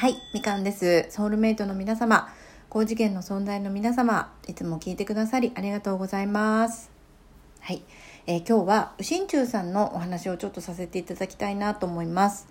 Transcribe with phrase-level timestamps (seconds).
[0.00, 1.04] はい、みかんです。
[1.10, 2.32] ソウルメイトの皆様、
[2.70, 6.90] 高次元の存在の皆様、いつも聞いてくださりありがとうございます。
[7.60, 7.82] はい、
[8.26, 12.48] えー今日は右心中さんのお話をちょっとさせていただきたいなと思います。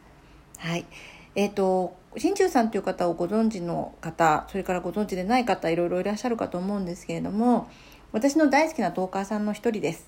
[0.60, 0.86] はい、
[1.34, 7.68] えっ、と心中さんという方をご存知の方、それからご存知でない方、いろいろいらっしゃるかと思うんですけれども、
[8.12, 10.08] 私の大好きなトーカーさんの一人です。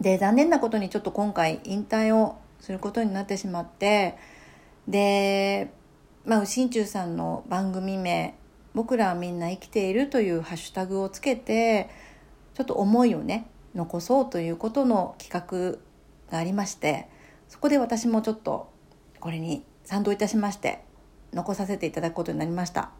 [0.00, 4.16] で残念なことにちょっと今回引退をすることになってしまって
[4.88, 5.78] で
[6.24, 8.34] まあ右心中さんの番組名
[8.74, 11.88] 「僕らはみんな生きている」というハッシュタグをつけて
[12.54, 15.78] ちょっと思いをね残そうということの企画
[16.30, 17.08] がありまして
[17.48, 18.70] そこで私もちょっと
[19.18, 20.84] これに賛同いたしまして
[21.32, 22.90] 残させていただくことになりました。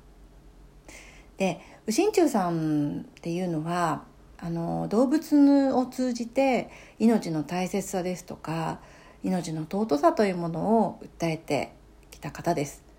[1.36, 4.04] で右心中さんっていうのは
[4.38, 8.80] あの動物を通じて命の大切さですとか
[9.22, 11.72] 命の尊さというものを訴えて
[12.10, 12.89] きた方です。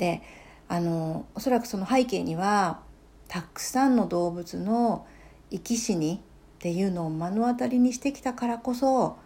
[0.00, 0.22] で
[0.66, 2.80] あのおそらくその背景には
[3.28, 5.06] たくさんの動物の
[5.50, 6.22] 生き死に
[6.56, 9.18] っていうのを目の当たりにしてきたからこそ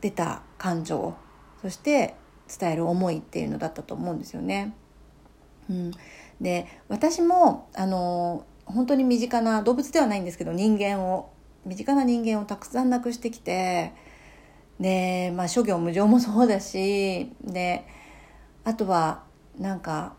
[0.00, 1.14] 出た感情
[1.62, 2.16] そして
[2.58, 4.74] 伝える思いっていうのだったと思うんですよね。
[5.70, 5.92] うん、
[6.40, 11.30] で私もあの本当に身近な動物ではないんですけど人間を
[11.64, 13.92] 身近な人間をたくさん亡くしてきて
[14.80, 17.86] で、まあ、諸行無常もそうだしで
[18.64, 19.25] あとは
[19.58, 20.14] なんか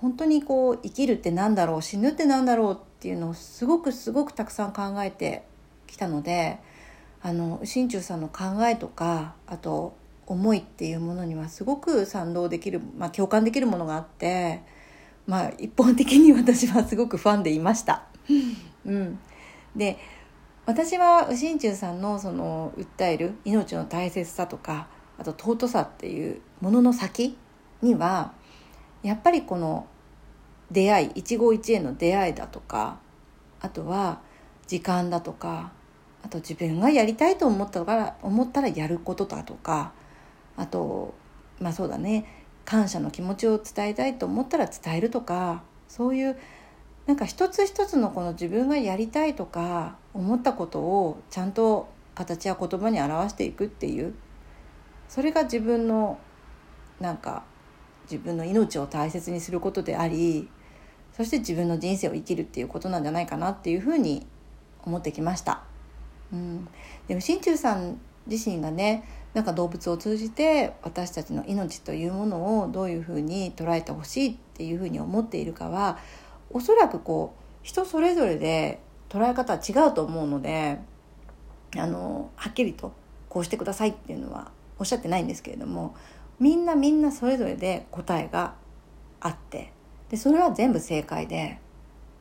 [0.00, 5.44] 本当にこう生きるってなんだろう死ぬってなんだろうっていうのをすごくすごくたくさん考えて
[5.86, 6.58] きたので
[7.22, 14.62] あの心中さんの考えとかあと思いっていうものにはすごく賛同できる、まあ、共感できるものがあって、
[15.26, 18.02] まあ、一方的に私はすごくファンでいました。
[18.84, 19.18] うん、
[19.74, 19.98] で
[20.66, 27.36] 私は右心中さんのその訴える命の大切さとかあと尊さっていうものの先
[27.82, 28.32] には
[29.06, 29.86] やっぱりこの
[30.72, 32.98] 出会い一期一会の出会いだとか
[33.60, 34.18] あとは
[34.66, 35.70] 時間だとか
[36.24, 39.92] あと自分がやりたいと思ったから思ったらやることだとか
[40.56, 41.14] あと
[41.60, 46.36] まあそうだね感謝の気持ちを伝えたいと思ったら伝えるとかそういう
[47.06, 54.16] なんか一つ一つのこの自分がやりたいとか思ったことをちゃんと形や言葉に表していくっていう
[55.08, 56.18] それが自分の
[56.98, 57.44] なんか
[58.10, 60.48] 自分の命を大切にすることであり
[61.16, 64.26] そして自分の人生を生きるっていうことなんじゃないかなっていうふうに
[64.84, 65.62] 思ってきました。
[66.32, 66.68] うん、
[67.08, 75.98] でも心中さん自身がねなんか動物を通じて私たちの命というものをどういうふうに捉えてほしいっていうふうに思っているかは
[76.50, 80.78] おそらくこう人それぞれで捉え方は違うと思うので
[81.76, 82.92] あのはっきりと
[83.28, 85.94] こうしてくださいっていうのはおっしゃってないんですけれども
[86.38, 88.54] みんなみんなそれぞれで答えが
[89.20, 89.72] あって
[90.10, 91.58] でそれは全部正解で、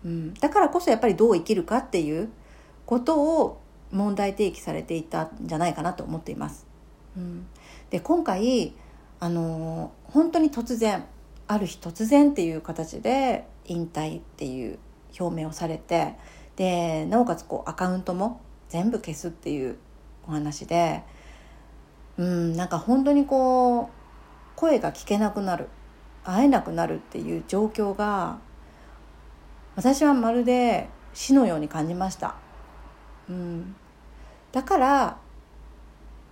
[0.03, 2.29] うん、だからこそやっぱりどう生きるかっていう
[2.85, 3.61] ことを
[3.91, 6.65] 問題提起されていたんじゃないかなと思っています。
[7.15, 7.45] うん、
[7.89, 8.73] で今回
[9.19, 11.05] あの本当に突然
[11.47, 14.79] ある日突然っていう形で引退っていう
[15.17, 16.15] 表明をされて
[16.55, 19.77] でなおかつこうアカウントも全部消すっていう
[20.27, 21.03] お話で
[22.17, 22.55] うん。
[22.55, 24.04] なんか本当にこう
[24.55, 25.67] 声が聞けなくなる
[26.23, 28.39] 会えなくなるっていう状況が
[29.75, 32.35] 私はまるで死のように感じました。
[33.29, 33.75] うん、
[34.51, 35.17] だから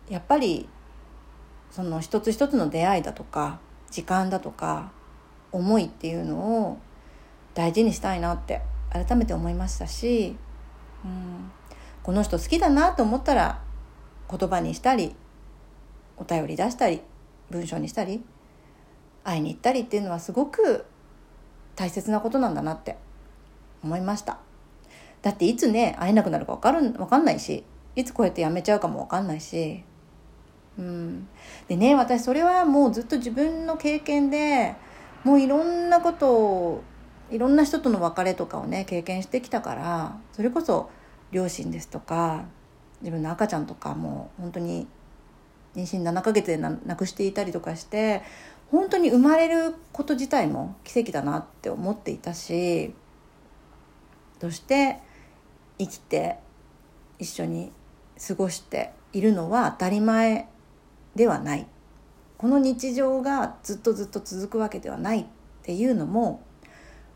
[0.09, 0.67] やっぱり
[1.71, 4.91] その一つ一つの出会いだとか時間だとか
[5.51, 6.77] 思いっていうのを
[7.53, 10.35] 大事にしたいなって改めて思いましたし、
[11.03, 11.51] うん、
[12.03, 13.61] この人好きだなと思ったら
[14.29, 15.15] 言葉にしたり
[16.17, 17.01] お便り出したり
[17.49, 18.23] 文章にしたり
[19.23, 20.85] 会いに行ったりっていうのはすごく
[21.75, 22.97] 大切なことなんだなって
[23.83, 24.39] 思いました。
[25.21, 27.63] だっていつね会えなくなるか分かる分かんないし
[27.95, 29.83] いつこうやって辞めちゃうかも分かんないし
[30.77, 31.27] うん。
[31.67, 34.75] でね私それはもうずっと自分の経験で
[35.23, 36.83] もういろんなことを
[37.31, 40.89] いろんな人との別れとかをね経験してきたからそれこそ
[41.31, 42.45] 両親ですとか
[43.01, 44.87] 自分の赤ちゃんとかも本当に
[45.75, 48.21] 妊娠7ヶ月でな亡くしていたりとかして
[48.71, 52.93] 本当に生まれること自体も奇跡だなって思っていたし
[54.39, 54.99] そして
[55.77, 56.37] 生きて
[57.19, 57.71] 一緒に
[58.27, 60.47] 過ごしているのは当たり前
[61.15, 61.67] ではない。
[62.37, 65.25] この日常がずっとずっと続くわけではないっ
[65.61, 66.43] ていうのも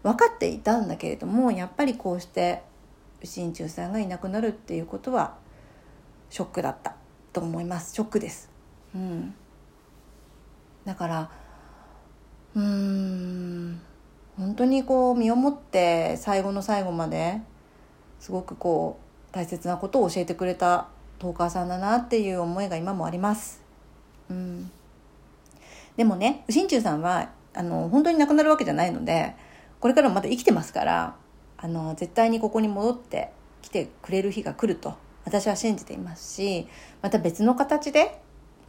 [0.04, 2.62] 分かっていたんだけれどもやっぱりこうして
[3.24, 5.36] 心中さんがいなくなるっていうことは
[6.30, 6.97] ショックだった。
[7.40, 7.94] と思います。
[7.94, 8.50] ショックです、
[8.96, 9.34] うん、
[10.86, 11.30] だから
[12.56, 13.82] うーん。
[14.38, 17.42] 本当にこう身をもって最後の最後まで
[18.20, 19.00] すごくこ
[19.32, 20.88] う大切なことを教えてくれた
[21.18, 23.62] トーカーさんだなっていう思いが今もあります。
[24.30, 24.72] うん、
[25.96, 29.36] でもね心中さんはあの本当に亡くなるわけじゃないので
[29.80, 31.16] これからもまだ生きてますから
[31.58, 33.32] あの絶対にここに戻って
[33.64, 34.96] 来てくれる日が来ると。
[35.28, 36.68] 私は信じていますし
[37.02, 38.22] また別の形で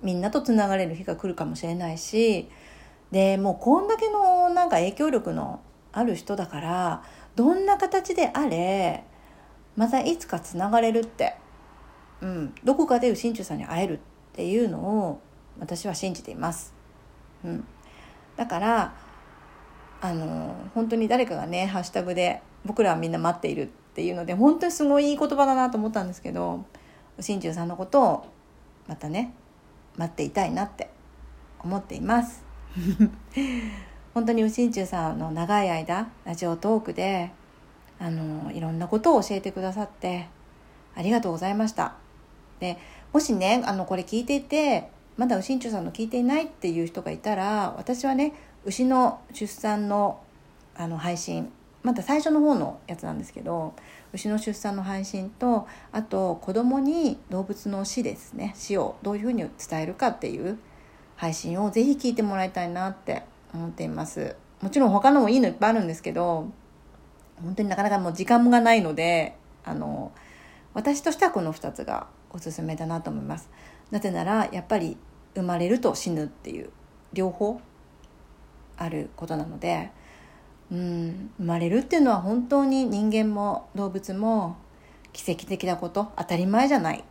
[0.02, 2.48] みんなとつながれる日が来るかもしれないし
[3.12, 5.60] でもうこんだけのなんか影響力の
[5.92, 7.02] ある人だから
[7.36, 9.04] どんな形であれ
[9.76, 11.36] またいつかつながれるって、
[12.20, 14.00] うん、どこかで右心中さんに会えるっ
[14.32, 15.20] ていうのを
[15.60, 16.74] 私は信じています。
[17.44, 17.64] うん、
[18.36, 18.94] だから
[20.00, 26.64] あの本当に誰かがねハッシュタグで「僕らはみんな待っている」っていうので本当にすごいいい言葉だなと思ったんですけど
[27.18, 28.26] 心中さんのことを
[28.86, 29.34] またね
[29.96, 30.88] 待っていたいなって
[31.58, 32.44] 思っています。
[34.14, 37.32] 本当に右心中さんの長い間ラジオトークで
[37.98, 40.28] あのいろんなことを教えてくださって
[40.94, 41.94] ありがとうございました。
[42.60, 42.78] で
[43.12, 48.32] もしねあのこれ聞いていてまだ右心中さんの聞いていないっていう人がいたら私はね
[48.64, 50.20] 牛の出産の
[50.76, 51.50] あの配信
[51.82, 53.74] まだ最初の方のやつなんですけど
[54.12, 58.52] 牛の出産の配信とあと子供に動物の死ですね。
[58.56, 60.58] 死をどういうふうに伝えるかっていう
[61.16, 63.22] 配信をぜひ聞いてもらいたいなって
[63.54, 64.36] 思っています。
[64.60, 66.50] もちろん他のもいいのいっぱいあるんですけど
[67.42, 70.12] 本当になかなかもう時間がないのであの
[70.74, 73.48] 私としてはこの2つがおすすめだなと思います。
[73.90, 74.96] なぜならやっぱり
[75.34, 76.70] 生まれると死ぬっていう
[77.12, 77.60] 両方
[78.76, 79.90] あることなので
[80.70, 84.56] うん生まれるっていうのは本当に人間も動物も
[85.12, 87.04] 奇跡的なこと当たり前じゃない。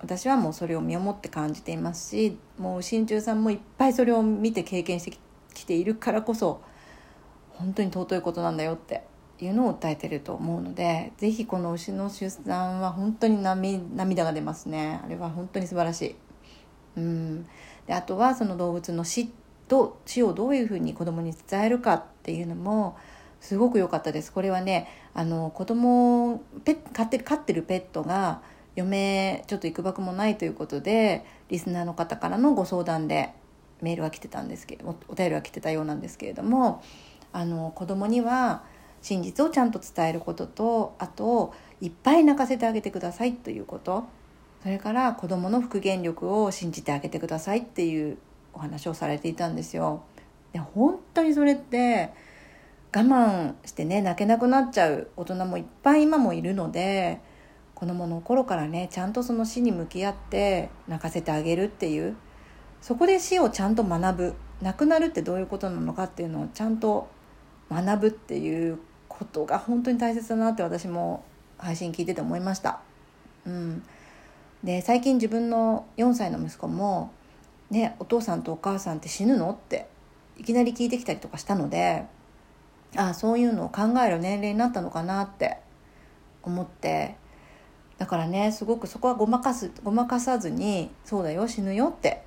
[0.00, 5.18] 私はもうそれを身をもって感じていますしもう真鍮さんもいっぱいそれを見て経験して
[5.54, 6.60] きているからこそ
[7.50, 9.02] 本当に尊いことなんだよって
[9.40, 15.00] いうのを訴えてると思うのでぜひこの牛の出産は本当に涙が出ますね。
[15.04, 16.16] あれは本当に素晴らしい。
[16.96, 17.46] うん。
[17.86, 19.32] であとはその動物の死
[19.68, 22.96] と死をどういうふうに子供に伝えるかっていうのも
[23.40, 24.32] すごく良かったです。
[24.32, 28.42] これはねあの子供ペ飼って飼ってるペットが
[28.74, 33.32] 嫁ちょっと行くばくもないということでリスナーの方からのご相談で
[33.80, 36.82] メールが来てたんですけどお便りが来てたようなんですけれども
[37.32, 38.62] あの子供には
[39.02, 44.04] 真実をちゃんと伝えることとあといっぱい泣かせてあげてくださいということ。
[44.62, 48.18] それから子供の復元力を信じてあげてくださいっていう
[48.52, 50.02] お話をされていたんですよ。
[50.52, 52.10] で本当にそれって
[52.94, 57.20] 我慢してね泣けなくなっちゃう大人もいっぱい今もいるので
[57.74, 62.16] 子供の頃からねちゃんとその死に向き合って泣かせてあげるっていう
[62.80, 67.08] そこで死をちゃんと学ぶ亡くなるってどういうことなのかっていうのをちゃんと
[67.70, 68.78] 学ぶっていう
[69.08, 71.24] ことが本当に大切だなって私も
[71.58, 72.80] 配信聞いてて思いました。
[73.46, 73.82] うん、
[74.64, 77.12] で最近自分の4歳の息子も
[77.70, 79.88] 「ねお父さんとお母さんって死ぬの?」って
[80.36, 82.04] いきなり聞いてきたりとかしたので
[82.96, 85.58] ああそういうのを考える年齢になったのかなって
[86.42, 87.16] 思って
[87.98, 92.22] だからねすごくそこはごまかすごまかさずに「そうだよ死ぬよ」って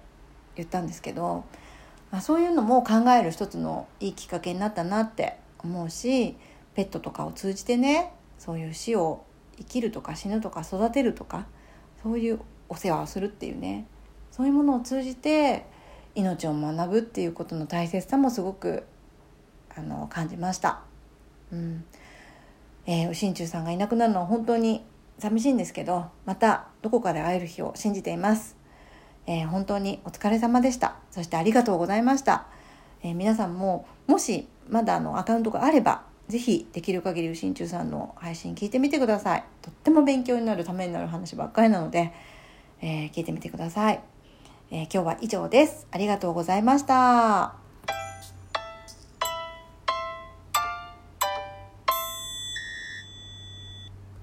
[0.55, 1.45] 言ったんですけど、
[2.11, 6.37] まあ、そういうのも考える一つのいいきっかけになったなって思うし
[6.75, 9.23] ペットとかを通じてねそういう死を
[9.57, 11.45] 生きるとか死ぬとか育てるとか
[12.03, 13.85] そういうお世話をするっていうね
[14.31, 15.65] そういうものを通じて
[16.15, 18.83] 命を学ぶっていうことの大切さもすごく
[19.75, 20.81] あの感じました。
[21.51, 21.85] うん。
[22.87, 24.83] えー、心中さんがいなくなるのは本当に
[25.19, 28.57] 寂しいんですけどまたどこかで会える日を信じています、
[29.27, 30.95] えー、本当にお疲れ様でした。
[31.11, 32.47] そしてありがとうございました、
[33.03, 39.43] えー、皆さんももしまだあのアカウントがあればぜひできる限り心中さんの配信聞いてみてください。
[39.61, 42.11] とっても勉強になるためになる話ばっかりなので、
[42.81, 44.01] えー、聞いてみてください、
[44.71, 45.87] えー、今日は以上です。
[45.91, 47.60] ありがとうございました。